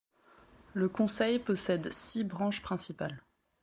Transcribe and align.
Le 0.73 0.89
conseil 0.89 1.37
possède 1.37 1.93
six 1.93 2.23
branches 2.23 2.63
principales. 2.63 3.21